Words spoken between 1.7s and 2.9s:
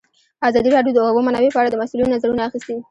د مسؤلینو نظرونه اخیستي.